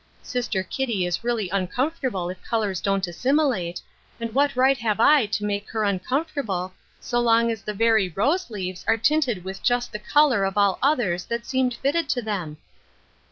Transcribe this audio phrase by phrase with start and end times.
[0.23, 3.83] Sister Kitty is really un comfortable if colors don't assimilate,
[4.19, 8.49] and what right have I to make her uncomfortable, so long as the very rose
[8.49, 12.57] leaves are tinted with just the color of all others that seemed fitted to them